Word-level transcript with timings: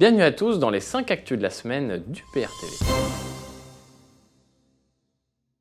Bienvenue 0.00 0.22
à 0.22 0.32
tous 0.32 0.58
dans 0.58 0.70
les 0.70 0.80
5 0.80 1.10
actus 1.10 1.36
de 1.36 1.42
la 1.42 1.50
semaine 1.50 2.02
du 2.06 2.22
PRTV. 2.32 2.72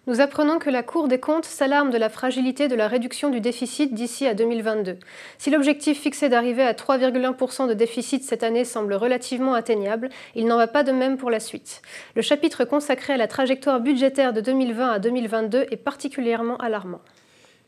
Nous 0.08 0.22
apprenons 0.22 0.60
que 0.60 0.70
la 0.70 0.82
Cour 0.82 1.10
des 1.10 1.20
comptes 1.20 1.44
s'alarme 1.44 1.90
de 1.90 1.98
la 1.98 2.08
fragilité 2.08 2.70
de 2.70 2.76
la 2.76 2.88
réduction 2.88 3.32
du 3.32 3.42
déficit 3.42 3.94
d'ici 3.94 4.26
à 4.28 4.34
2022. 4.34 4.98
Si 5.38 5.50
l'objectif 5.50 6.00
fixé 6.00 6.30
d'arriver 6.30 6.64
à 6.64 6.72
3,1% 6.72 7.68
de 7.68 7.74
déficit 7.74 8.24
cette 8.24 8.44
année 8.44 8.64
semble 8.64 8.94
relativement 8.94 9.56
atteignable, 9.56 10.08
il 10.36 10.46
n'en 10.46 10.56
va 10.56 10.68
pas 10.68 10.84
de 10.84 10.94
même 10.94 11.18
pour 11.18 11.30
la 11.30 11.42
suite. 11.42 11.82
Le 12.16 12.22
chapitre 12.22 12.64
consacré 12.64 13.12
à 13.12 13.18
la 13.18 13.28
trajectoire 13.28 13.82
budgétaire 13.82 14.32
de 14.32 14.40
2020 14.40 14.90
à 14.90 15.00
2022 15.00 15.66
est 15.70 15.76
particulièrement 15.76 16.56
alarmant. 16.56 17.02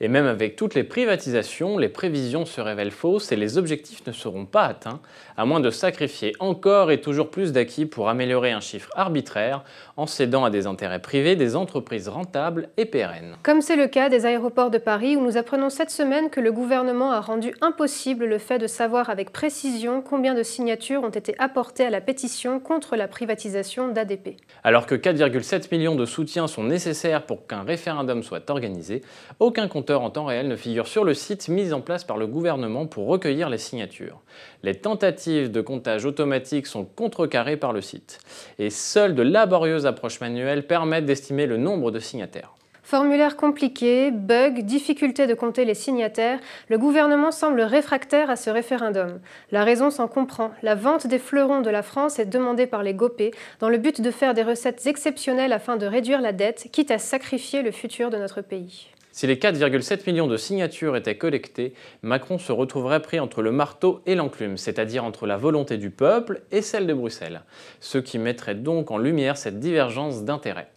Et 0.04 0.08
même 0.08 0.26
avec 0.26 0.56
toutes 0.56 0.74
les 0.74 0.84
privatisations, 0.84 1.78
les 1.78 1.88
prévisions 1.88 2.46
se 2.46 2.60
révèlent 2.60 2.90
fausses 2.90 3.32
et 3.32 3.36
les 3.36 3.60
objectifs 3.60 4.04
ne 4.08 4.12
seront 4.12 4.48
pas 4.48 4.64
atteints, 4.64 5.00
à 5.38 5.46
moins 5.46 5.60
de 5.60 5.70
sacrifier 5.70 6.34
encore 6.40 6.90
et 6.90 7.00
toujours 7.02 7.30
plus 7.30 7.52
d'acquis 7.52 7.86
pour 7.86 8.10
améliorer 8.10 8.52
un 8.52 8.62
chiffre 8.62 8.90
arbitraire 8.96 9.64
en 9.98 10.08
cédant 10.08 10.44
à 10.44 10.50
des 10.50 10.66
intérêts 10.66 11.04
privés 11.04 11.36
des 11.36 11.56
entreprises 11.56 12.08
rentables 12.08 12.70
et 12.78 12.86
pérennes. 12.86 13.36
Comme 13.44 13.62
c'est 13.62 13.76
le 13.76 13.86
cas 13.86 14.10
des 14.10 14.26
aéroports 14.26 14.72
de 14.72 14.80
Paris 14.80 15.16
où 15.16 15.22
nous 15.22 15.38
apprenons 15.38 15.70
cette 15.70 15.92
semaine 15.92 16.32
que 16.32 16.40
le 16.40 16.52
gouvernement 16.52 17.12
a 17.12 17.22
rendu 17.22 17.54
impossible 17.62 18.26
le 18.26 18.40
fait 18.40 18.58
de 18.58 18.66
savoir 18.66 19.12
avec 19.12 19.32
précision 19.32 20.02
combien 20.02 20.34
de 20.34 20.42
signatures 20.42 21.04
ont 21.04 21.10
été 21.10 21.36
apportées 21.38 21.86
à 21.86 21.92
la 21.92 22.02
pétition 22.02 22.60
contre 22.60 22.96
la 22.96 23.08
privatisation 23.08 23.90
d'ADP. 23.90 24.38
Alors 24.64 24.88
que 24.88 24.96
4,7 24.96 25.68
millions 25.72 25.96
de 25.96 26.08
soutiens 26.08 26.48
sont 26.48 26.64
nécessaires 26.64 27.28
pour 27.28 27.46
qu'un 27.46 27.62
référendum 27.62 28.24
soit 28.24 28.50
organisé, 28.50 29.04
aucun 29.38 29.68
compteur 29.68 29.91
en 29.98 30.10
temps 30.10 30.26
réel 30.26 30.48
ne 30.48 30.56
figure 30.56 30.88
sur 30.88 31.04
le 31.04 31.14
site 31.14 31.48
mis 31.48 31.74
en 31.74 31.82
place 31.82 32.04
par 32.04 32.18
le 32.18 32.28
gouvernement 32.28 32.86
pour 32.86 33.08
recueillir 33.08 33.50
les 33.50 33.58
signatures. 33.58 34.22
Les 34.64 34.76
tentatives 34.76 35.52
de 35.52 35.62
comptage 35.62 36.06
automatique 36.06 36.68
sont 36.68 36.86
contrecarrées 36.86 37.58
par 37.58 37.74
le 37.74 37.82
site. 37.82 38.20
Et 38.60 38.70
seules 38.70 39.16
de 39.16 39.24
laborieuses 39.24 39.86
approches 39.86 40.22
manuelles 40.22 40.68
permettent 40.68 41.06
d'estimer 41.06 41.46
le 41.46 41.58
nombre 41.58 41.92
de 41.92 42.00
signataires. 42.00 42.54
Formulaire 42.84 43.38
compliqué, 43.38 44.12
bugs, 44.12 44.64
difficulté 44.64 45.26
de 45.26 45.34
compter 45.34 45.64
les 45.64 45.76
signataires, 45.76 46.40
le 46.68 46.78
gouvernement 46.78 47.32
semble 47.32 47.62
réfractaire 47.62 48.30
à 48.30 48.36
ce 48.36 48.50
référendum. 48.50 49.22
La 49.52 49.64
raison 49.64 49.90
s'en 49.90 50.10
comprend. 50.10 50.52
La 50.62 50.76
vente 50.76 51.08
des 51.08 51.20
fleurons 51.20 51.62
de 51.62 51.70
la 51.70 51.84
France 51.84 52.20
est 52.20 52.26
demandée 52.26 52.68
par 52.68 52.84
les 52.84 52.94
GOPÉ 52.94 53.32
dans 53.60 53.70
le 53.70 53.78
but 53.78 54.02
de 54.02 54.12
faire 54.12 54.34
des 54.34 54.44
recettes 54.44 54.88
exceptionnelles 54.88 55.54
afin 55.54 55.78
de 55.78 55.86
réduire 55.86 56.20
la 56.20 56.34
dette, 56.34 56.68
quitte 56.74 56.92
à 56.92 56.98
sacrifier 56.98 57.62
le 57.62 57.72
futur 57.72 58.10
de 58.10 58.18
notre 58.18 58.42
pays. 58.42 58.90
Si 59.12 59.28
les 59.28 59.36
4,7 59.36 60.10
millions 60.10 60.28
de 60.28 60.38
signatures 60.38 60.96
étaient 60.96 61.18
collectées, 61.18 61.74
Macron 62.02 62.38
se 62.38 62.52
retrouverait 62.52 63.02
pris 63.02 63.20
entre 63.20 63.42
le 63.42 63.52
marteau 63.52 64.02
et 64.06 64.16
l'enclume, 64.16 64.58
c'est-à-dire 64.58 65.04
entre 65.04 65.28
la 65.28 65.36
volonté 65.36 65.78
du 65.78 65.90
peuple 65.90 66.42
et 66.52 66.62
celle 66.62 66.88
de 66.88 66.94
Bruxelles, 66.94 67.42
ce 67.82 67.98
qui 67.98 68.20
mettrait 68.20 68.56
donc 68.56 68.90
en 68.90 68.98
lumière 68.98 69.36
cette 69.36 69.60
divergence 69.60 70.24
d'intérêts. 70.24 70.70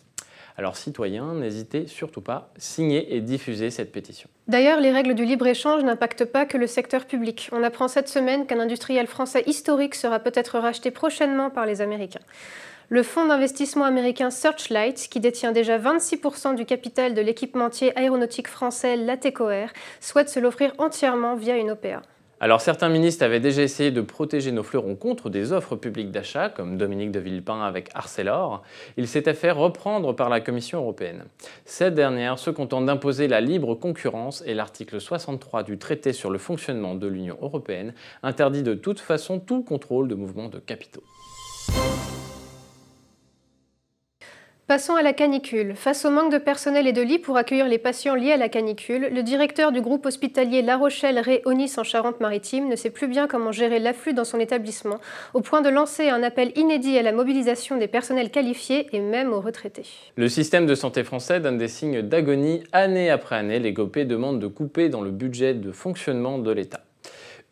Alors 0.56 0.76
citoyens, 0.76 1.34
n'hésitez 1.34 1.88
surtout 1.88 2.20
pas, 2.20 2.52
signez 2.56 3.16
et 3.16 3.20
diffusez 3.20 3.70
cette 3.70 3.90
pétition. 3.90 4.28
D'ailleurs, 4.46 4.80
les 4.80 4.92
règles 4.92 5.14
du 5.14 5.24
libre-échange 5.24 5.82
n'impactent 5.82 6.26
pas 6.26 6.46
que 6.46 6.56
le 6.56 6.68
secteur 6.68 7.06
public. 7.06 7.48
On 7.50 7.62
apprend 7.64 7.88
cette 7.88 8.08
semaine 8.08 8.46
qu'un 8.46 8.60
industriel 8.60 9.08
français 9.08 9.42
historique 9.46 9.96
sera 9.96 10.20
peut-être 10.20 10.58
racheté 10.60 10.92
prochainement 10.92 11.50
par 11.50 11.66
les 11.66 11.80
Américains. 11.80 12.20
Le 12.90 13.02
fonds 13.02 13.26
d'investissement 13.26 13.86
américain 13.86 14.30
Searchlight, 14.30 15.08
qui 15.10 15.18
détient 15.18 15.52
déjà 15.52 15.78
26% 15.78 16.54
du 16.54 16.66
capital 16.66 17.14
de 17.14 17.22
l'équipementier 17.22 17.96
aéronautique 17.98 18.48
français 18.48 18.96
Latécoère, 18.96 19.72
souhaite 20.00 20.28
se 20.28 20.38
l'offrir 20.38 20.72
entièrement 20.76 21.34
via 21.34 21.56
une 21.56 21.70
OPA. 21.70 22.02
Alors 22.40 22.60
certains 22.60 22.90
ministres 22.90 23.24
avaient 23.24 23.40
déjà 23.40 23.62
essayé 23.62 23.90
de 23.90 24.02
protéger 24.02 24.52
nos 24.52 24.62
fleurons 24.62 24.96
contre 24.96 25.30
des 25.30 25.52
offres 25.52 25.76
publiques 25.76 26.10
d'achat, 26.10 26.50
comme 26.50 26.76
Dominique 26.76 27.10
de 27.10 27.20
Villepin 27.20 27.62
avec 27.62 27.88
Arcelor. 27.94 28.62
Il 28.98 29.08
s'était 29.08 29.32
fait 29.32 29.50
reprendre 29.50 30.12
par 30.12 30.28
la 30.28 30.42
Commission 30.42 30.80
européenne. 30.80 31.24
Cette 31.64 31.94
dernière 31.94 32.38
se 32.38 32.50
contente 32.50 32.84
d'imposer 32.84 33.28
la 33.28 33.40
libre 33.40 33.74
concurrence 33.74 34.42
et 34.46 34.52
l'article 34.52 35.00
63 35.00 35.62
du 35.62 35.78
traité 35.78 36.12
sur 36.12 36.28
le 36.28 36.38
fonctionnement 36.38 36.94
de 36.96 37.06
l'Union 37.06 37.38
européenne 37.40 37.94
interdit 38.22 38.62
de 38.62 38.74
toute 38.74 39.00
façon 39.00 39.38
tout 39.38 39.62
contrôle 39.62 40.08
de 40.08 40.14
mouvements 40.14 40.48
de 40.48 40.58
capitaux. 40.58 41.04
Passons 44.66 44.94
à 44.94 45.02
la 45.02 45.12
canicule. 45.12 45.74
Face 45.74 46.06
au 46.06 46.10
manque 46.10 46.32
de 46.32 46.38
personnel 46.38 46.86
et 46.86 46.94
de 46.94 47.02
lits 47.02 47.18
pour 47.18 47.36
accueillir 47.36 47.68
les 47.68 47.76
patients 47.76 48.14
liés 48.14 48.32
à 48.32 48.38
la 48.38 48.48
canicule, 48.48 49.10
le 49.12 49.22
directeur 49.22 49.72
du 49.72 49.82
groupe 49.82 50.06
hospitalier 50.06 50.62
La 50.62 50.78
Rochelle-Ré-Onis 50.78 51.74
en 51.76 51.84
Charente-Maritime 51.84 52.70
ne 52.70 52.74
sait 52.74 52.88
plus 52.88 53.06
bien 53.06 53.26
comment 53.26 53.52
gérer 53.52 53.78
l'afflux 53.78 54.14
dans 54.14 54.24
son 54.24 54.40
établissement, 54.40 55.00
au 55.34 55.42
point 55.42 55.60
de 55.60 55.68
lancer 55.68 56.08
un 56.08 56.22
appel 56.22 56.50
inédit 56.56 56.96
à 56.96 57.02
la 57.02 57.12
mobilisation 57.12 57.76
des 57.76 57.88
personnels 57.88 58.30
qualifiés 58.30 58.86
et 58.96 59.00
même 59.00 59.34
aux 59.34 59.42
retraités. 59.42 59.86
Le 60.16 60.30
système 60.30 60.64
de 60.64 60.74
santé 60.74 61.04
français 61.04 61.40
donne 61.40 61.58
des 61.58 61.68
signes 61.68 62.00
d'agonie 62.00 62.64
année 62.72 63.10
après 63.10 63.36
année. 63.36 63.58
Les 63.58 63.74
GOPÉ 63.74 64.06
demandent 64.06 64.40
de 64.40 64.46
couper 64.46 64.88
dans 64.88 65.02
le 65.02 65.10
budget 65.10 65.52
de 65.52 65.72
fonctionnement 65.72 66.38
de 66.38 66.50
l'État. 66.50 66.80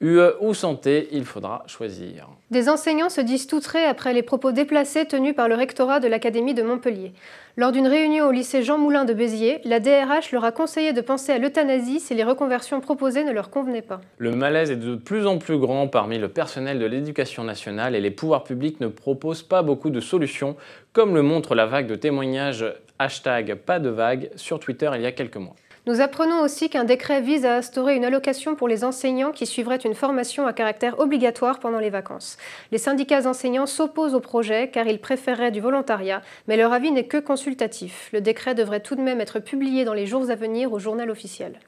UE 0.03 0.35
ou 0.41 0.53
santé, 0.53 1.09
il 1.13 1.25
faudra 1.25 1.63
choisir. 1.69 2.29
Des 2.51 2.69
enseignants 2.69 3.09
se 3.09 3.21
disent 3.21 3.47
outrés 3.53 3.85
après 3.85 4.13
les 4.13 4.25
propos 4.25 4.51
déplacés 4.51 5.05
tenus 5.05 5.35
par 5.35 5.49
le 5.49 5.55
rectorat 5.55 6.01
de 6.01 6.09
l'Académie 6.09 6.55
de 6.55 6.63
Montpellier. 6.63 7.13
Lors 7.57 7.71
d'une 7.71 7.87
réunion 7.87 8.27
au 8.27 8.33
lycée 8.33 8.65
Jean 8.65 8.79
Moulin 8.79 9.05
de 9.05 9.15
Béziers, 9.15 9.61
la 9.65 9.79
DRH 9.79 10.33
leur 10.33 10.45
a 10.45 10.51
conseillé 10.51 10.93
de 10.93 11.01
penser 11.01 11.31
à 11.31 11.39
l'euthanasie 11.39 12.01
si 12.01 12.15
les 12.15 12.25
reconversions 12.25 12.81
proposées 12.81 13.23
ne 13.23 13.31
leur 13.31 13.49
convenaient 13.49 13.81
pas. 13.81 14.01
Le 14.19 14.33
malaise 14.33 14.73
est 14.73 14.77
de 14.77 14.97
plus 14.97 15.27
en 15.27 15.39
plus 15.39 15.59
grand 15.59 15.87
parmi 15.87 16.19
le 16.19 16.29
personnel 16.29 16.81
de 16.81 16.87
l'éducation 16.87 17.45
nationale 17.45 17.95
et 17.95 18.01
les 18.01 18.11
pouvoirs 18.11 18.43
publics 18.43 18.81
ne 18.81 18.89
proposent 18.89 19.45
pas 19.45 19.63
beaucoup 19.63 19.91
de 19.91 20.01
solutions, 20.01 20.57
comme 20.93 21.15
le 21.15 21.23
montre 21.23 21.55
la 21.55 21.67
vague 21.67 21.87
de 21.87 21.95
témoignages 21.95 22.65
hashtag 22.99 23.55
pas 23.55 23.79
de 23.79 23.89
vague 23.89 24.31
sur 24.37 24.59
Twitter 24.59 24.91
il 24.95 25.03
y 25.03 25.07
a 25.07 25.13
quelques 25.13 25.37
mois. 25.37 25.55
Nous 25.85 26.01
apprenons 26.01 26.43
aussi 26.43 26.71
qu'un 26.71 26.85
décret 26.85 27.21
vise 27.21 27.45
à 27.45 27.57
instaurer 27.57 27.97
une 27.97 28.05
allocation 28.05 28.55
pour 28.55 28.69
les 28.69 28.85
enseignants 28.85 29.33
qui 29.33 29.47
suivraient 29.47 29.75
une 29.75 29.97
formation 29.97 30.47
à 30.47 30.53
caractère 30.53 31.01
obligatoire 31.01 31.59
pendant 31.59 31.81
les 31.81 31.91
vacances. 31.91 32.39
Les 32.71 32.79
syndicats 32.79 33.29
enseignants 33.29 33.67
s'opposent 33.67 34.15
au 34.15 34.21
projet 34.21 34.71
car 34.73 34.87
ils 34.87 35.01
préféreraient 35.01 35.51
du 35.51 35.61
volontariat, 35.61 36.23
mais 36.47 36.57
leur 36.57 36.73
avis 36.73 36.93
n'est 36.93 37.09
que 37.09 37.17
consultatif. 37.17 38.11
Le 38.13 38.21
décret 38.21 38.55
devrait 38.55 38.79
tout 38.79 38.95
de 38.95 39.01
même 39.01 39.21
être 39.21 39.41
publié 39.41 39.85
dans 39.85 39.93
les 39.93 40.07
jours 40.07 40.31
à 40.31 40.37
venir 40.37 40.73
au 40.73 40.79
journal 40.79 41.11
officiel. 41.11 41.59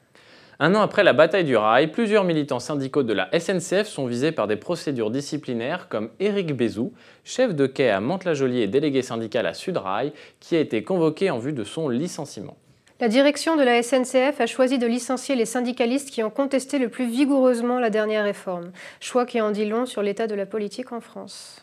Un 0.61 0.73
an 0.75 0.81
après 0.81 1.03
la 1.03 1.11
bataille 1.11 1.43
du 1.43 1.57
rail, 1.57 1.91
plusieurs 1.91 2.23
militants 2.23 2.61
syndicaux 2.61 3.03
de 3.03 3.11
la 3.11 3.27
SNCF 3.37 3.85
sont 3.85 4.05
visés 4.05 4.31
par 4.31 4.47
des 4.47 4.55
procédures 4.55 5.11
disciplinaires 5.11 5.89
comme 5.89 6.11
Éric 6.21 6.55
Bézou, 6.55 6.93
chef 7.25 7.53
de 7.53 7.67
quai 7.67 7.89
à 7.89 7.99
Mantes-la-Jolie 7.99 8.61
et 8.61 8.67
délégué 8.67 9.01
syndical 9.01 9.45
à 9.45 9.53
Sudrail, 9.53 10.13
qui 10.39 10.55
a 10.55 10.61
été 10.61 10.85
convoqué 10.85 11.31
en 11.31 11.37
vue 11.37 11.51
de 11.51 11.65
son 11.65 11.89
licenciement. 11.89 12.55
La 13.01 13.09
direction 13.09 13.57
de 13.57 13.63
la 13.63 13.83
SNCF 13.83 14.39
a 14.39 14.45
choisi 14.45 14.77
de 14.77 14.87
licencier 14.87 15.35
les 15.35 15.45
syndicalistes 15.45 16.11
qui 16.11 16.23
ont 16.23 16.29
contesté 16.29 16.79
le 16.79 16.87
plus 16.87 17.05
vigoureusement 17.05 17.77
la 17.77 17.89
dernière 17.89 18.23
réforme, 18.23 18.71
choix 19.01 19.25
qui 19.25 19.41
en 19.41 19.51
dit 19.51 19.65
long 19.65 19.85
sur 19.85 20.01
l'état 20.01 20.27
de 20.27 20.35
la 20.35 20.45
politique 20.45 20.93
en 20.93 21.01
France. 21.01 21.61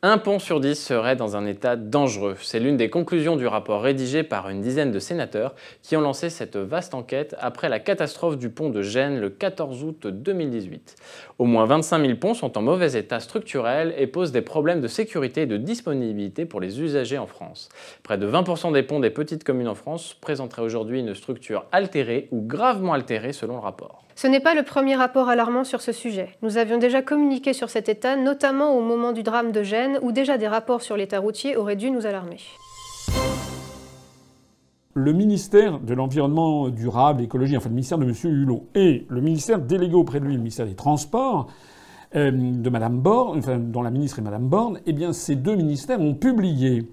Un 0.00 0.18
pont 0.18 0.38
sur 0.38 0.60
dix 0.60 0.76
serait 0.76 1.16
dans 1.16 1.36
un 1.36 1.44
état 1.44 1.74
dangereux. 1.74 2.36
C'est 2.40 2.60
l'une 2.60 2.76
des 2.76 2.88
conclusions 2.88 3.34
du 3.34 3.48
rapport 3.48 3.82
rédigé 3.82 4.22
par 4.22 4.48
une 4.48 4.60
dizaine 4.60 4.92
de 4.92 5.00
sénateurs 5.00 5.56
qui 5.82 5.96
ont 5.96 6.00
lancé 6.00 6.30
cette 6.30 6.56
vaste 6.56 6.94
enquête 6.94 7.34
après 7.40 7.68
la 7.68 7.80
catastrophe 7.80 8.38
du 8.38 8.48
pont 8.48 8.70
de 8.70 8.80
Gênes 8.80 9.18
le 9.18 9.28
14 9.28 9.82
août 9.82 10.06
2018. 10.06 10.94
Au 11.40 11.46
moins 11.46 11.64
25 11.64 12.00
000 12.06 12.16
ponts 12.16 12.34
sont 12.34 12.56
en 12.56 12.62
mauvais 12.62 12.96
état 12.96 13.18
structurel 13.18 13.92
et 13.98 14.06
posent 14.06 14.30
des 14.30 14.40
problèmes 14.40 14.80
de 14.80 14.86
sécurité 14.86 15.42
et 15.42 15.46
de 15.46 15.56
disponibilité 15.56 16.44
pour 16.44 16.60
les 16.60 16.80
usagers 16.80 17.18
en 17.18 17.26
France. 17.26 17.68
Près 18.04 18.18
de 18.18 18.30
20% 18.30 18.72
des 18.72 18.84
ponts 18.84 19.00
des 19.00 19.10
petites 19.10 19.42
communes 19.42 19.66
en 19.66 19.74
France 19.74 20.14
présenteraient 20.20 20.62
aujourd'hui 20.62 21.00
une 21.00 21.16
structure 21.16 21.64
altérée 21.72 22.28
ou 22.30 22.40
gravement 22.40 22.92
altérée 22.92 23.32
selon 23.32 23.54
le 23.54 23.62
rapport. 23.62 24.07
Ce 24.20 24.26
n'est 24.26 24.40
pas 24.40 24.56
le 24.56 24.64
premier 24.64 24.96
rapport 24.96 25.28
alarmant 25.28 25.62
sur 25.62 25.80
ce 25.80 25.92
sujet. 25.92 26.30
Nous 26.42 26.56
avions 26.56 26.76
déjà 26.78 27.02
communiqué 27.02 27.52
sur 27.52 27.70
cet 27.70 27.88
état, 27.88 28.16
notamment 28.16 28.76
au 28.76 28.82
moment 28.82 29.12
du 29.12 29.22
drame 29.22 29.52
de 29.52 29.62
Gênes, 29.62 30.00
où 30.02 30.10
déjà 30.10 30.38
des 30.38 30.48
rapports 30.48 30.82
sur 30.82 30.96
l'état 30.96 31.20
routier 31.20 31.56
auraient 31.56 31.76
dû 31.76 31.92
nous 31.92 32.04
alarmer. 32.04 32.38
Le 34.94 35.12
ministère 35.12 35.78
de 35.78 35.94
l'Environnement 35.94 36.68
durable, 36.68 37.22
écologie, 37.22 37.56
enfin 37.56 37.68
le 37.68 37.76
ministère 37.76 37.98
de 37.98 38.06
M. 38.06 38.12
Hulot, 38.24 38.66
et 38.74 39.06
le 39.08 39.20
ministère 39.20 39.60
délégué 39.60 39.94
auprès 39.94 40.18
de 40.18 40.24
lui, 40.24 40.32
le 40.32 40.40
ministère 40.40 40.66
des 40.66 40.74
Transports, 40.74 41.46
euh, 42.16 42.32
de 42.32 42.70
enfin, 43.38 43.58
dont 43.58 43.82
la 43.82 43.92
ministre 43.92 44.18
est 44.18 44.22
Mme 44.22 44.48
Borne, 44.48 44.80
eh 44.84 44.92
bien 44.92 45.12
ces 45.12 45.36
deux 45.36 45.54
ministères 45.54 46.00
ont 46.00 46.14
publié, 46.14 46.90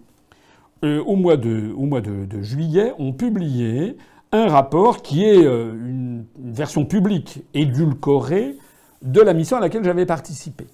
euh, 0.84 1.02
au 1.04 1.16
mois, 1.16 1.38
de 1.38 2.42
juillet, 2.44 2.94
ont 3.00 3.14
publié 3.14 3.98
un 4.36 4.48
rapport 4.48 5.02
qui 5.02 5.24
est 5.24 5.44
euh, 5.46 5.74
une 5.74 6.26
version 6.38 6.86
publique 6.86 7.44
édulcorée 7.54 8.58
de 9.02 9.22
la 9.22 9.34
mission 9.34 9.58
à 9.58 9.60
laquelle 9.60 9.84
j'avais 9.84 10.06
participé. 10.06 10.68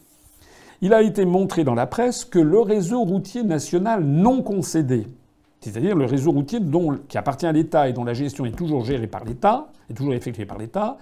Il 0.82 0.94
a 0.94 1.02
été 1.02 1.26
montré 1.26 1.64
dans 1.64 1.76
la 1.76 1.86
presse 1.86 2.26
que 2.26 2.40
le 2.40 2.60
réseau 2.60 3.04
routier 3.04 3.44
national 3.44 4.04
non 4.04 4.42
concédé, 4.42 5.08
c'est-à-dire 5.60 5.96
le 5.96 6.06
réseau 6.06 6.32
routier 6.32 6.60
dont, 6.60 6.98
qui 7.08 7.18
appartient 7.18 7.46
à 7.46 7.52
l'État 7.52 7.88
et 7.88 7.94
dont 7.94 8.04
la 8.04 8.14
gestion 8.14 8.46
est 8.46 8.56
toujours 8.56 8.84
gérée 8.84 9.08
par 9.08 9.24
l'État, 9.24 9.68
est 9.90 9.94
toujours 9.94 10.14
effectuée 10.14 10.46
par 10.46 10.58
l'État, 10.58 10.98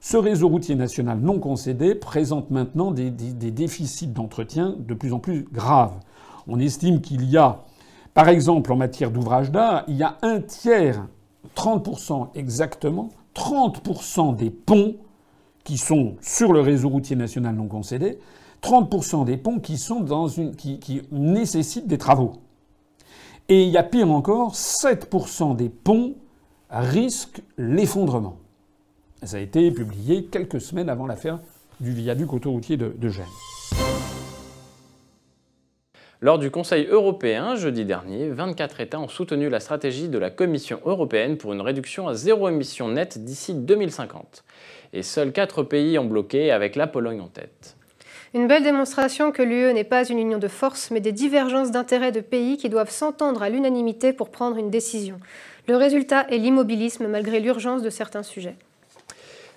Ce 0.00 0.16
réseau 0.16 0.48
routier 0.48 0.76
national 0.76 1.18
non 1.18 1.40
concédé 1.40 1.94
présente 1.94 2.50
maintenant 2.50 2.92
des, 2.92 3.10
des 3.10 3.50
déficits 3.50 4.06
d'entretien 4.06 4.76
de 4.78 4.94
plus 4.94 5.12
en 5.12 5.18
plus 5.18 5.46
graves. 5.52 5.96
On 6.46 6.58
estime 6.60 7.00
qu'il 7.00 7.28
y 7.28 7.36
a, 7.36 7.64
par 8.14 8.28
exemple 8.28 8.72
en 8.72 8.76
matière 8.76 9.10
d'ouvrage 9.10 9.50
d'art, 9.50 9.84
il 9.88 9.96
y 9.96 10.04
a 10.04 10.16
un 10.22 10.40
tiers, 10.40 11.04
30% 11.56 12.28
exactement, 12.34 13.10
30% 13.34 14.36
des 14.36 14.50
ponts 14.50 14.96
qui 15.64 15.78
sont 15.78 16.16
sur 16.20 16.52
le 16.52 16.60
réseau 16.60 16.88
routier 16.88 17.16
national 17.16 17.54
non 17.54 17.68
concédé, 17.68 18.18
30% 18.62 19.24
des 19.24 19.36
ponts 19.36 19.60
qui, 19.60 21.02
nécessitent 21.12 21.86
des 21.86 21.98
travaux. 21.98 22.32
Et 23.48 23.64
il 23.64 23.70
y 23.70 23.76
a 23.76 23.82
pire 23.82 24.10
encore, 24.10 24.54
7% 24.54 25.56
des 25.56 25.68
ponts 25.68 26.14
risquent 26.70 27.42
l'effondrement. 27.56 28.36
Ça 29.22 29.38
a 29.38 29.40
été 29.40 29.70
publié 29.70 30.24
quelques 30.26 30.60
semaines 30.60 30.88
avant 30.88 31.06
l'affaire 31.06 31.38
du 31.80 31.92
viaduc 31.92 32.32
autoroutier 32.32 32.76
de 32.76 33.08
Gênes. 33.08 33.24
Lors 36.20 36.40
du 36.40 36.50
Conseil 36.50 36.88
européen 36.90 37.54
jeudi 37.54 37.84
dernier, 37.84 38.28
24 38.30 38.80
États 38.80 38.98
ont 38.98 39.06
soutenu 39.06 39.48
la 39.48 39.60
stratégie 39.60 40.08
de 40.08 40.18
la 40.18 40.30
Commission 40.30 40.80
européenne 40.84 41.36
pour 41.36 41.52
une 41.52 41.60
réduction 41.60 42.08
à 42.08 42.14
zéro 42.14 42.48
émission 42.48 42.88
nette 42.88 43.22
d'ici 43.22 43.54
2050 43.54 44.42
et 44.94 45.04
seuls 45.04 45.30
quatre 45.30 45.62
pays 45.62 45.96
ont 45.96 46.06
bloqué 46.06 46.50
avec 46.50 46.74
la 46.74 46.88
Pologne 46.88 47.20
en 47.20 47.28
tête. 47.28 47.76
Une 48.34 48.48
belle 48.48 48.64
démonstration 48.64 49.30
que 49.30 49.42
l'UE 49.42 49.72
n'est 49.72 49.84
pas 49.84 50.04
une 50.08 50.18
union 50.18 50.38
de 50.38 50.48
force, 50.48 50.90
mais 50.90 51.00
des 51.00 51.12
divergences 51.12 51.70
d'intérêts 51.70 52.10
de 52.10 52.20
pays 52.20 52.56
qui 52.56 52.68
doivent 52.68 52.90
s'entendre 52.90 53.44
à 53.44 53.48
l'unanimité 53.48 54.12
pour 54.12 54.30
prendre 54.30 54.56
une 54.56 54.70
décision. 54.70 55.20
Le 55.68 55.76
résultat 55.76 56.26
est 56.30 56.38
l'immobilisme 56.38 57.06
malgré 57.06 57.38
l'urgence 57.38 57.82
de 57.82 57.90
certains 57.90 58.24
sujets. 58.24 58.56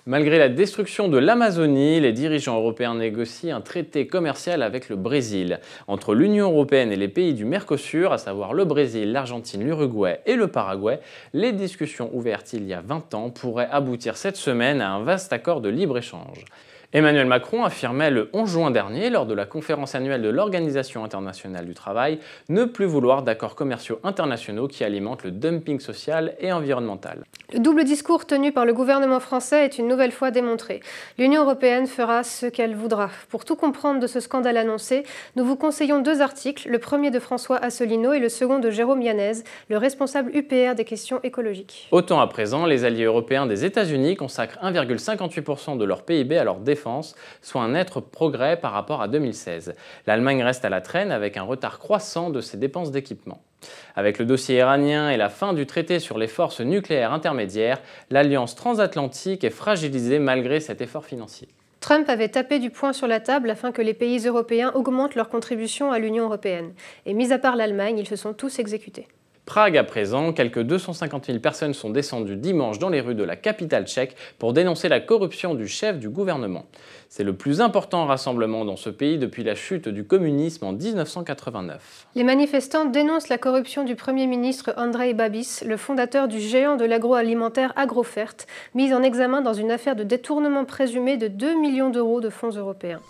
Malgré 0.04 0.36
la 0.36 0.48
destruction 0.48 1.06
de 1.06 1.16
l'Amazonie, 1.16 2.00
les 2.00 2.12
dirigeants 2.12 2.56
européens 2.56 2.96
négocient 2.96 3.56
un 3.56 3.60
traité 3.60 4.08
commercial 4.08 4.64
avec 4.64 4.88
le 4.88 4.96
Brésil. 4.96 5.60
Entre 5.86 6.16
l'Union 6.16 6.50
européenne 6.50 6.90
et 6.90 6.96
les 6.96 7.06
pays 7.06 7.34
du 7.34 7.44
Mercosur, 7.44 8.12
à 8.12 8.18
savoir 8.18 8.52
le 8.52 8.64
Brésil, 8.64 9.12
l'Argentine, 9.12 9.62
l'Uruguay 9.62 10.20
et 10.26 10.34
le 10.34 10.48
Paraguay, 10.48 10.98
les 11.34 11.52
discussions 11.52 12.10
ouvertes 12.12 12.52
il 12.52 12.66
y 12.66 12.74
a 12.74 12.80
20 12.80 13.14
ans 13.14 13.30
pourraient 13.30 13.68
aboutir 13.70 14.16
cette 14.16 14.36
semaine 14.36 14.80
à 14.80 14.90
un 14.90 15.04
vaste 15.04 15.32
accord 15.32 15.60
de 15.60 15.68
libre-échange. 15.68 16.46
Emmanuel 16.94 17.26
Macron 17.26 17.64
affirmait 17.64 18.10
le 18.10 18.28
11 18.34 18.50
juin 18.50 18.70
dernier, 18.70 19.08
lors 19.08 19.24
de 19.24 19.32
la 19.32 19.46
conférence 19.46 19.94
annuelle 19.94 20.20
de 20.20 20.28
l'Organisation 20.28 21.04
internationale 21.04 21.64
du 21.64 21.72
travail, 21.72 22.18
ne 22.50 22.66
plus 22.66 22.84
vouloir 22.84 23.22
d'accords 23.22 23.54
commerciaux 23.54 23.98
internationaux 24.04 24.68
qui 24.68 24.84
alimentent 24.84 25.24
le 25.24 25.30
dumping 25.30 25.80
social 25.80 26.34
et 26.38 26.52
environnemental. 26.52 27.24
Le 27.54 27.60
double 27.60 27.84
discours 27.84 28.26
tenu 28.26 28.52
par 28.52 28.66
le 28.66 28.74
gouvernement 28.74 29.20
français 29.20 29.64
est 29.64 29.78
une 29.78 29.88
nouvelle 29.88 30.12
fois 30.12 30.30
démontré. 30.30 30.80
L'Union 31.16 31.44
européenne 31.44 31.86
fera 31.86 32.24
ce 32.24 32.44
qu'elle 32.44 32.74
voudra. 32.74 33.08
Pour 33.30 33.46
tout 33.46 33.56
comprendre 33.56 33.98
de 33.98 34.06
ce 34.06 34.20
scandale 34.20 34.58
annoncé, 34.58 35.04
nous 35.36 35.46
vous 35.46 35.56
conseillons 35.56 36.00
deux 36.00 36.20
articles, 36.20 36.68
le 36.68 36.78
premier 36.78 37.10
de 37.10 37.20
François 37.20 37.56
Asselineau 37.56 38.12
et 38.12 38.20
le 38.20 38.28
second 38.28 38.58
de 38.58 38.68
Jérôme 38.68 39.00
Yanez, 39.00 39.44
le 39.70 39.78
responsable 39.78 40.30
UPR 40.36 40.74
des 40.76 40.84
questions 40.84 41.20
écologiques. 41.22 41.88
Autant 41.90 42.20
à 42.20 42.26
présent, 42.26 42.66
les 42.66 42.84
alliés 42.84 43.04
européens 43.04 43.46
des 43.46 43.64
États-Unis 43.64 44.14
consacrent 44.16 44.58
1,58% 44.62 45.78
de 45.78 45.84
leur 45.86 46.02
PIB 46.02 46.36
à 46.36 46.44
leur 46.44 46.56
défense 46.56 46.81
soit 47.40 47.62
un 47.62 47.70
net 47.70 47.90
progrès 48.00 48.56
par 48.56 48.72
rapport 48.72 49.02
à 49.02 49.08
2016. 49.08 49.74
L'Allemagne 50.06 50.42
reste 50.42 50.64
à 50.64 50.70
la 50.70 50.80
traîne 50.80 51.10
avec 51.10 51.36
un 51.36 51.42
retard 51.42 51.78
croissant 51.78 52.30
de 52.30 52.40
ses 52.40 52.56
dépenses 52.56 52.90
d'équipement. 52.90 53.42
Avec 53.94 54.18
le 54.18 54.24
dossier 54.24 54.56
iranien 54.56 55.10
et 55.10 55.16
la 55.16 55.28
fin 55.28 55.52
du 55.52 55.66
traité 55.66 55.98
sur 55.98 56.18
les 56.18 56.26
forces 56.26 56.60
nucléaires 56.60 57.12
intermédiaires, 57.12 57.80
l'alliance 58.10 58.54
transatlantique 58.54 59.44
est 59.44 59.50
fragilisée 59.50 60.18
malgré 60.18 60.60
cet 60.60 60.80
effort 60.80 61.04
financier. 61.04 61.48
Trump 61.80 62.08
avait 62.08 62.28
tapé 62.28 62.60
du 62.60 62.70
poing 62.70 62.92
sur 62.92 63.08
la 63.08 63.18
table 63.18 63.50
afin 63.50 63.72
que 63.72 63.82
les 63.82 63.94
pays 63.94 64.26
européens 64.26 64.70
augmentent 64.74 65.16
leur 65.16 65.28
contribution 65.28 65.90
à 65.90 65.98
l'Union 65.98 66.24
européenne. 66.24 66.74
Et 67.06 67.12
mis 67.12 67.32
à 67.32 67.38
part 67.38 67.56
l'Allemagne, 67.56 67.98
ils 67.98 68.06
se 68.06 68.16
sont 68.16 68.34
tous 68.34 68.60
exécutés. 68.60 69.08
Prague 69.44 69.76
à 69.76 69.82
présent, 69.82 70.32
quelques 70.32 70.62
250 70.62 71.26
000 71.26 71.38
personnes 71.40 71.74
sont 71.74 71.90
descendues 71.90 72.36
dimanche 72.36 72.78
dans 72.78 72.88
les 72.88 73.00
rues 73.00 73.16
de 73.16 73.24
la 73.24 73.34
capitale 73.34 73.86
tchèque 73.86 74.14
pour 74.38 74.52
dénoncer 74.52 74.88
la 74.88 75.00
corruption 75.00 75.54
du 75.54 75.66
chef 75.66 75.98
du 75.98 76.08
gouvernement. 76.08 76.64
C'est 77.08 77.24
le 77.24 77.34
plus 77.34 77.60
important 77.60 78.06
rassemblement 78.06 78.64
dans 78.64 78.76
ce 78.76 78.88
pays 78.88 79.18
depuis 79.18 79.42
la 79.42 79.56
chute 79.56 79.88
du 79.88 80.04
communisme 80.04 80.64
en 80.64 80.72
1989. 80.72 82.06
Les 82.14 82.22
manifestants 82.22 82.84
dénoncent 82.84 83.28
la 83.28 83.36
corruption 83.36 83.82
du 83.82 83.96
Premier 83.96 84.28
ministre 84.28 84.74
Andrei 84.76 85.12
Babis, 85.12 85.64
le 85.66 85.76
fondateur 85.76 86.28
du 86.28 86.38
géant 86.38 86.76
de 86.76 86.84
l'agroalimentaire 86.84 87.72
Agrofert, 87.74 88.36
mis 88.74 88.94
en 88.94 89.02
examen 89.02 89.42
dans 89.42 89.54
une 89.54 89.72
affaire 89.72 89.96
de 89.96 90.04
détournement 90.04 90.64
présumé 90.64 91.16
de 91.16 91.26
2 91.26 91.60
millions 91.60 91.90
d'euros 91.90 92.20
de 92.20 92.30
fonds 92.30 92.50
européens. 92.50 93.00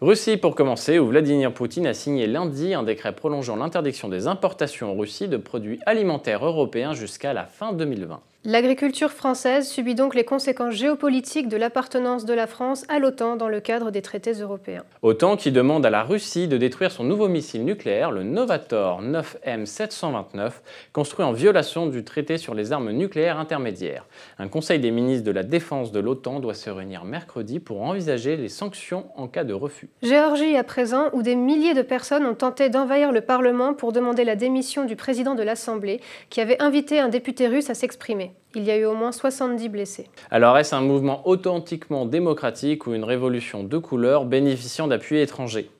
Russie 0.00 0.36
pour 0.36 0.54
commencer, 0.54 1.00
où 1.00 1.08
Vladimir 1.08 1.52
Poutine 1.52 1.88
a 1.88 1.92
signé 1.92 2.28
lundi 2.28 2.72
un 2.72 2.84
décret 2.84 3.16
prolongeant 3.16 3.56
l'interdiction 3.56 4.08
des 4.08 4.28
importations 4.28 4.92
en 4.92 4.96
Russie 4.96 5.26
de 5.26 5.36
produits 5.36 5.80
alimentaires 5.86 6.46
européens 6.46 6.94
jusqu'à 6.94 7.32
la 7.32 7.46
fin 7.46 7.72
2020. 7.72 8.20
L'agriculture 8.44 9.10
française 9.10 9.68
subit 9.68 9.96
donc 9.96 10.14
les 10.14 10.24
conséquences 10.24 10.72
géopolitiques 10.72 11.48
de 11.48 11.56
l'appartenance 11.56 12.24
de 12.24 12.32
la 12.32 12.46
France 12.46 12.84
à 12.88 13.00
l'OTAN 13.00 13.34
dans 13.34 13.48
le 13.48 13.58
cadre 13.58 13.90
des 13.90 14.00
traités 14.00 14.32
européens. 14.32 14.84
OTAN 15.02 15.36
qui 15.36 15.50
demande 15.50 15.84
à 15.84 15.90
la 15.90 16.04
Russie 16.04 16.46
de 16.46 16.56
détruire 16.56 16.92
son 16.92 17.02
nouveau 17.02 17.26
missile 17.26 17.64
nucléaire, 17.64 18.12
le 18.12 18.22
Novator 18.22 19.02
9M729, 19.02 20.52
construit 20.92 21.26
en 21.26 21.32
violation 21.32 21.88
du 21.88 22.04
traité 22.04 22.38
sur 22.38 22.54
les 22.54 22.70
armes 22.70 22.92
nucléaires 22.92 23.40
intermédiaires. 23.40 24.06
Un 24.38 24.46
conseil 24.46 24.78
des 24.78 24.92
ministres 24.92 25.26
de 25.26 25.32
la 25.32 25.42
Défense 25.42 25.90
de 25.90 25.98
l'OTAN 25.98 26.38
doit 26.38 26.54
se 26.54 26.70
réunir 26.70 27.04
mercredi 27.04 27.58
pour 27.58 27.82
envisager 27.82 28.36
les 28.36 28.48
sanctions 28.48 29.06
en 29.16 29.26
cas 29.26 29.42
de 29.42 29.52
refus. 29.52 29.88
Géorgie 30.02 30.56
à 30.56 30.62
présent, 30.62 31.10
où 31.12 31.22
des 31.22 31.34
milliers 31.34 31.74
de 31.74 31.82
personnes 31.82 32.24
ont 32.24 32.36
tenté 32.36 32.70
d'envahir 32.70 33.10
le 33.10 33.20
Parlement 33.20 33.74
pour 33.74 33.92
demander 33.92 34.22
la 34.22 34.36
démission 34.36 34.84
du 34.84 34.94
président 34.94 35.34
de 35.34 35.42
l'Assemblée, 35.42 36.00
qui 36.30 36.40
avait 36.40 36.62
invité 36.62 37.00
un 37.00 37.08
député 37.08 37.48
russe 37.48 37.68
à 37.68 37.74
s'exprimer. 37.74 38.27
Il 38.54 38.64
y 38.64 38.70
a 38.70 38.76
eu 38.76 38.84
au 38.84 38.94
moins 38.94 39.12
70 39.12 39.68
blessés. 39.68 40.08
Alors 40.30 40.56
est-ce 40.58 40.74
un 40.74 40.80
mouvement 40.80 41.26
authentiquement 41.28 42.06
démocratique 42.06 42.86
ou 42.86 42.94
une 42.94 43.04
révolution 43.04 43.62
de 43.62 43.78
couleur 43.78 44.24
bénéficiant 44.24 44.88
d'appuis 44.88 45.18
étrangers? 45.18 45.70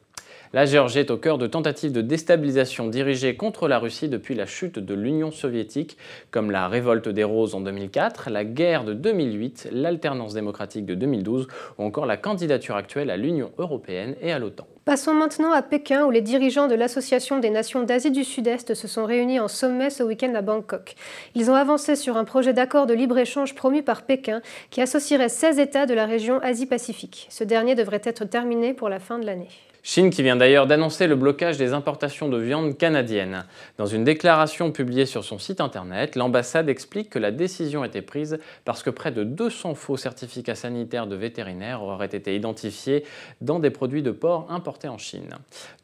La 0.54 0.64
Géorgie 0.64 1.00
est 1.00 1.10
au 1.10 1.18
cœur 1.18 1.36
de 1.36 1.46
tentatives 1.46 1.92
de 1.92 2.00
déstabilisation 2.00 2.88
dirigées 2.88 3.36
contre 3.36 3.68
la 3.68 3.78
Russie 3.78 4.08
depuis 4.08 4.34
la 4.34 4.46
chute 4.46 4.78
de 4.78 4.94
l'Union 4.94 5.30
soviétique, 5.30 5.98
comme 6.30 6.50
la 6.50 6.68
révolte 6.68 7.10
des 7.10 7.24
Roses 7.24 7.54
en 7.54 7.60
2004, 7.60 8.30
la 8.30 8.46
guerre 8.46 8.84
de 8.84 8.94
2008, 8.94 9.68
l'alternance 9.72 10.32
démocratique 10.32 10.86
de 10.86 10.94
2012 10.94 11.48
ou 11.76 11.84
encore 11.84 12.06
la 12.06 12.16
candidature 12.16 12.76
actuelle 12.76 13.10
à 13.10 13.18
l'Union 13.18 13.50
européenne 13.58 14.14
et 14.22 14.32
à 14.32 14.38
l'OTAN. 14.38 14.66
Passons 14.88 15.12
maintenant 15.12 15.52
à 15.52 15.60
Pékin, 15.60 16.06
où 16.06 16.10
les 16.10 16.22
dirigeants 16.22 16.66
de 16.66 16.74
l'Association 16.74 17.40
des 17.40 17.50
nations 17.50 17.82
d'Asie 17.82 18.10
du 18.10 18.24
Sud-Est 18.24 18.72
se 18.72 18.88
sont 18.88 19.04
réunis 19.04 19.38
en 19.38 19.46
sommet 19.46 19.90
ce 19.90 20.02
week-end 20.02 20.34
à 20.34 20.40
Bangkok. 20.40 20.94
Ils 21.34 21.50
ont 21.50 21.54
avancé 21.54 21.94
sur 21.94 22.16
un 22.16 22.24
projet 22.24 22.54
d'accord 22.54 22.86
de 22.86 22.94
libre-échange 22.94 23.54
promu 23.54 23.82
par 23.82 24.00
Pékin 24.00 24.40
qui 24.70 24.80
associerait 24.80 25.28
16 25.28 25.58
États 25.58 25.84
de 25.84 25.92
la 25.92 26.06
région 26.06 26.40
Asie-Pacifique. 26.40 27.26
Ce 27.28 27.44
dernier 27.44 27.74
devrait 27.74 28.00
être 28.02 28.24
terminé 28.24 28.72
pour 28.72 28.88
la 28.88 28.98
fin 28.98 29.18
de 29.18 29.26
l'année. 29.26 29.50
Chine 29.82 30.10
qui 30.10 30.22
vient 30.22 30.36
d'ailleurs 30.36 30.66
d'annoncer 30.66 31.06
le 31.06 31.14
blocage 31.14 31.56
des 31.56 31.72
importations 31.72 32.28
de 32.28 32.36
viande 32.36 32.76
canadienne. 32.76 33.44
Dans 33.78 33.86
une 33.86 34.04
déclaration 34.04 34.72
publiée 34.72 35.06
sur 35.06 35.24
son 35.24 35.38
site 35.38 35.60
internet, 35.60 36.16
l'ambassade 36.16 36.68
explique 36.68 37.10
que 37.10 37.18
la 37.18 37.30
décision 37.30 37.84
était 37.84 38.02
prise 38.02 38.38
parce 38.64 38.82
que 38.82 38.90
près 38.90 39.12
de 39.12 39.24
200 39.24 39.74
faux 39.74 39.96
certificats 39.96 40.56
sanitaires 40.56 41.06
de 41.06 41.16
vétérinaires 41.16 41.82
auraient 41.82 42.06
été 42.06 42.34
identifiés 42.34 43.04
dans 43.40 43.60
des 43.60 43.70
produits 43.70 44.02
de 44.02 44.10
porc 44.10 44.46
importés 44.50 44.88
en 44.88 44.98
Chine. 44.98 45.34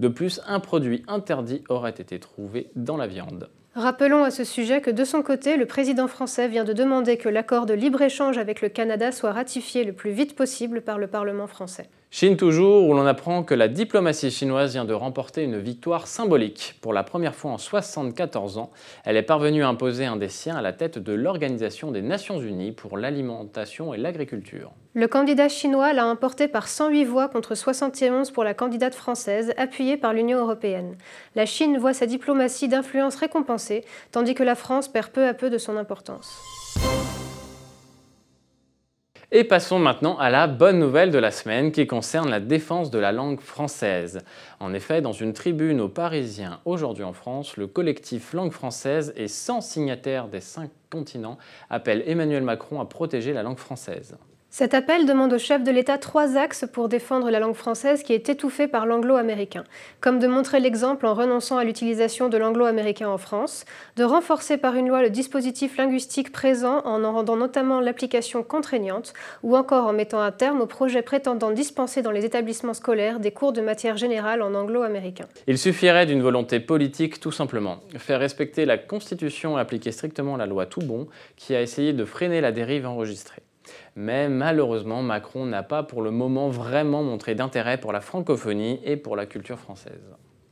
De 0.01 0.09
plus, 0.09 0.41
un 0.47 0.61
produit 0.61 1.05
interdit 1.07 1.63
aurait 1.69 1.91
été 1.91 2.19
trouvé 2.19 2.71
dans 2.75 2.97
la 2.97 3.07
viande. 3.07 3.49
Rappelons 3.77 4.23
à 4.23 4.31
ce 4.31 4.45
sujet 4.45 4.81
que 4.81 4.91
de 4.91 5.05
son 5.05 5.23
côté, 5.23 5.57
le 5.57 5.67
président 5.67 6.07
français 6.07 6.47
vient 6.47 6.63
de 6.63 6.73
demander 6.73 7.17
que 7.17 7.29
l'accord 7.29 7.67
de 7.67 7.75
libre-échange 7.75 8.39
avec 8.39 8.61
le 8.61 8.69
Canada 8.69 9.11
soit 9.11 9.33
ratifié 9.33 9.83
le 9.83 9.93
plus 9.93 10.13
vite 10.13 10.37
possible 10.37 10.81
par 10.81 10.97
le 10.97 11.09
Parlement 11.09 11.49
français. 11.49 11.89
Chine 12.17 12.37
toujours, 12.37 12.89
où 12.89 12.95
l'on 12.95 13.07
apprend 13.07 13.43
que 13.43 13.55
la 13.55 13.67
diplomatie 13.67 14.31
chinoise 14.31 14.71
vient 14.75 14.85
de 14.85 14.95
remporter 14.95 15.43
une 15.43 15.59
victoire 15.59 16.07
symbolique. 16.07 16.77
Pour 16.81 16.93
la 16.93 17.03
première 17.03 17.35
fois 17.35 17.51
en 17.51 17.59
74 17.59 18.57
ans, 18.57 18.71
elle 19.05 19.17
est 19.17 19.23
parvenue 19.23 19.65
à 19.65 19.69
imposer 19.69 20.05
un 20.05 20.15
des 20.15 20.29
siens 20.29 20.55
à 20.55 20.63
la 20.63 20.73
tête 20.73 21.01
de 21.01 21.13
l'Organisation 21.13 21.91
des 21.91 22.03
Nations 22.03 22.41
Unies 22.41 22.71
pour 22.71 22.99
l'alimentation 22.99 23.95
et 23.95 23.97
l'agriculture. 23.97 24.71
Le 24.95 25.09
candidat 25.09 25.49
chinois 25.49 25.93
l'a 25.93 26.07
emporté 26.07 26.47
par 26.47 26.69
108 26.69 27.05
voix 27.05 27.27
contre 27.27 27.57
71 27.57 28.31
pour 28.31 28.45
la 28.45 28.55
candidate 28.55 28.95
française, 28.95 29.53
appuyée 29.57 29.97
par 29.97 30.13
l'Union 30.13 30.39
européenne. 30.39 30.95
La 31.35 31.47
Chine 31.47 31.79
voit 31.79 31.95
sa 31.95 32.07
diplomatie 32.07 32.69
d'influence 32.69 33.17
récompensée, 33.17 33.85
tandis 34.13 34.35
que 34.35 34.45
la 34.45 34.55
France 34.55 34.87
perd 34.87 35.11
peu 35.11 35.27
à 35.27 35.35
peu 35.35 35.51
de 35.51 35.59
son 35.59 35.77
importance. 35.77 36.64
Et 39.37 39.43
passons 39.43 39.81
maintenant 39.81 40.17
à 40.17 40.31
la 40.31 40.47
bonne 40.47 40.79
nouvelle 40.79 41.11
de 41.11 41.19
la 41.19 41.33
semaine 41.33 41.73
qui 41.73 41.89
concerne 41.89 42.31
la 42.31 42.39
défense 42.39 42.93
de 42.93 43.01
la 43.01 43.11
langue 43.11 43.41
française. 43.41 44.21
En 44.61 44.73
effet, 44.73 45.01
dans 45.01 45.11
une 45.11 45.33
tribune 45.33 45.81
aux 45.81 45.89
Parisiens 45.89 46.61
aujourd'hui 46.65 47.03
en 47.03 47.13
France, 47.13 47.57
le 47.57 47.67
collectif 47.67 48.33
Langue 48.33 48.53
française 48.53 49.13
et 49.17 49.27
100 49.27 49.61
signataires 49.61 50.29
des 50.29 50.41
cinq 50.41 50.71
continents 50.89 51.37
appelle 51.69 52.05
Emmanuel 52.07 52.45
Macron 52.45 52.81
à 52.81 52.85
protéger 52.85 53.33
la 53.33 53.43
langue 53.43 53.59
française. 53.59 54.17
Cet 54.57 54.73
appel 54.73 55.05
demande 55.05 55.33
au 55.33 55.39
chef 55.39 55.65
de 55.65 55.73
l'État 55.73 55.99
trois 55.99 56.37
axes 56.37 56.65
pour 56.73 56.89
défendre 56.89 57.29
la 57.29 57.41
langue 57.41 57.57
française 57.57 58.05
qui 58.05 58.13
est 58.13 58.29
étouffée 58.29 58.69
par 58.69 58.87
l'anglo-américain, 58.87 59.65
comme 60.01 60.21
de 60.21 60.29
montrer 60.29 60.61
l'exemple 60.61 61.07
en 61.07 61.15
renonçant 61.15 61.57
à 61.57 61.65
l'utilisation 61.65 62.29
de 62.29 62.37
l'anglo-américain 62.37 63.09
en 63.09 63.19
France, 63.19 63.65
de 63.97 64.05
renforcer 64.05 64.57
par 64.57 64.77
une 64.77 64.87
loi 64.87 65.03
le 65.03 65.11
dispositif 65.11 65.77
linguistique 65.77 66.31
présent 66.31 66.83
en 66.85 67.03
en 67.03 67.15
rendant 67.15 67.35
notamment 67.35 67.81
l'application 67.81 68.45
contraignante, 68.45 69.13
ou 69.43 69.57
encore 69.57 69.89
en 69.89 69.93
mettant 69.93 70.21
un 70.21 70.31
terme 70.31 70.61
au 70.61 70.67
projet 70.67 71.03
prétendant 71.03 71.51
dispenser 71.51 72.03
dans 72.03 72.13
les 72.13 72.25
établissements 72.25 72.75
scolaires 72.75 73.19
des 73.19 73.33
cours 73.33 73.53
de 73.53 73.61
matière 73.61 73.97
générale 73.97 74.41
en 74.41 74.55
anglo-américain. 74.55 75.27
Il 75.49 75.59
suffirait 75.59 76.07
d'une 76.07 76.23
volonté 76.23 76.61
politique 76.61 77.19
tout 77.19 77.33
simplement, 77.33 77.81
faire 77.97 78.21
respecter 78.21 78.67
la 78.67 78.79
Constitution 78.79 79.59
et 79.59 79.61
appliquer 79.61 79.91
strictement 79.91 80.37
la 80.37 80.47
loi 80.47 80.67
Toubon 80.67 81.09
qui 81.35 81.57
a 81.57 81.61
essayé 81.61 81.93
de 81.93 82.05
freiner 82.05 82.41
la 82.41 82.53
dérive 82.53 82.87
enregistrée. 82.87 83.43
Mais 83.97 84.29
malheureusement, 84.29 85.03
Macron 85.03 85.47
n'a 85.47 85.63
pas 85.63 85.83
pour 85.83 86.03
le 86.03 86.11
moment 86.11 86.49
vraiment 86.49 87.03
montré 87.03 87.35
d'intérêt 87.35 87.79
pour 87.79 87.93
la 87.93 88.01
francophonie 88.01 88.81
et 88.85 88.97
pour 88.97 89.17
la 89.17 89.27
culture 89.27 89.59
française. 89.59 90.03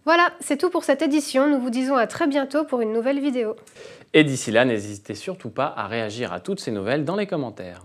Voilà, 0.04 0.32
c'est 0.40 0.56
tout 0.56 0.70
pour 0.70 0.82
cette 0.82 1.02
édition. 1.02 1.48
Nous 1.48 1.60
vous 1.60 1.70
disons 1.70 1.94
à 1.94 2.06
très 2.06 2.26
bientôt 2.26 2.64
pour 2.64 2.80
une 2.80 2.92
nouvelle 2.92 3.20
vidéo. 3.20 3.54
Et 4.12 4.24
d'ici 4.24 4.50
là, 4.50 4.64
n'hésitez 4.64 5.14
surtout 5.14 5.50
pas 5.50 5.72
à 5.76 5.86
réagir 5.86 6.32
à 6.32 6.40
toutes 6.40 6.60
ces 6.60 6.72
nouvelles 6.72 7.04
dans 7.04 7.16
les 7.16 7.26
commentaires. 7.26 7.82